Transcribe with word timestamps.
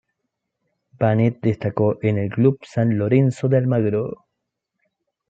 Bennet 0.97 1.39
destacó 1.43 1.99
con 1.99 2.17
el 2.17 2.31
club 2.31 2.57
San 2.63 2.97
Lorenzo 2.97 3.47
de 3.49 3.57
Almagro. 3.57 4.25